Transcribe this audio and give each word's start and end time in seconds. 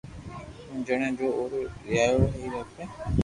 ھون 0.67 0.77
جڻي 0.87 1.09
جو 1.17 1.27
او 1.37 1.43
رييايوڙي 1.51 2.29
رھي 2.53 2.63
ھيي 2.73 2.85